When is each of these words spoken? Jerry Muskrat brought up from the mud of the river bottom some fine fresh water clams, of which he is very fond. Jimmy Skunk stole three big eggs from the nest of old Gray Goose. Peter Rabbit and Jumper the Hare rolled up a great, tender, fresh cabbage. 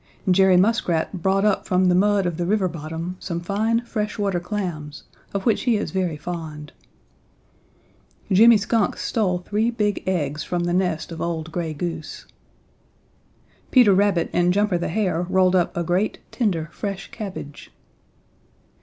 Jerry 0.31 0.57
Muskrat 0.57 1.21
brought 1.21 1.45
up 1.45 1.67
from 1.67 1.85
the 1.87 1.93
mud 1.93 2.25
of 2.25 2.37
the 2.37 2.45
river 2.47 2.67
bottom 2.67 3.17
some 3.19 3.39
fine 3.39 3.81
fresh 3.81 4.17
water 4.17 4.39
clams, 4.39 5.03
of 5.31 5.45
which 5.45 5.61
he 5.61 5.77
is 5.77 5.91
very 5.91 6.17
fond. 6.17 6.73
Jimmy 8.31 8.57
Skunk 8.57 8.97
stole 8.97 9.37
three 9.37 9.69
big 9.69 10.01
eggs 10.07 10.43
from 10.43 10.63
the 10.63 10.73
nest 10.73 11.11
of 11.11 11.21
old 11.21 11.51
Gray 11.51 11.75
Goose. 11.75 12.25
Peter 13.69 13.93
Rabbit 13.93 14.31
and 14.33 14.51
Jumper 14.51 14.79
the 14.79 14.87
Hare 14.89 15.21
rolled 15.21 15.55
up 15.55 15.77
a 15.77 15.83
great, 15.83 16.17
tender, 16.31 16.69
fresh 16.71 17.11
cabbage. 17.11 17.71